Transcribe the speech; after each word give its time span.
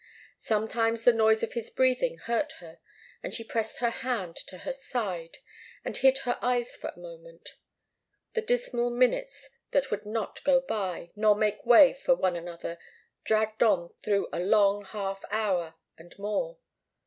Sometimes 0.39 1.03
the 1.03 1.13
noise 1.13 1.43
of 1.43 1.53
his 1.53 1.69
breathing 1.69 2.17
hurt 2.17 2.53
her, 2.53 2.79
and 3.21 3.35
she 3.35 3.43
pressed 3.43 3.77
her 3.81 3.91
hand 3.91 4.35
to 4.35 4.57
her 4.57 4.73
side, 4.73 5.37
and 5.85 5.95
hid 5.95 6.17
her 6.25 6.39
eyes 6.41 6.75
for 6.75 6.87
a 6.87 6.97
moment. 6.99 7.53
The 8.33 8.41
dismal 8.41 8.89
minutes 8.89 9.51
that 9.69 9.91
would 9.91 10.07
not 10.07 10.43
go 10.43 10.59
by, 10.59 11.11
nor 11.15 11.35
make 11.35 11.67
way 11.67 11.93
for 11.93 12.15
one 12.15 12.35
another, 12.35 12.79
dragged 13.23 13.61
on 13.61 13.89
through 13.89 14.27
a 14.33 14.39
long 14.39 14.85
half 14.85 15.23
hour, 15.29 15.75
and 15.99 16.17
more. 16.17 16.57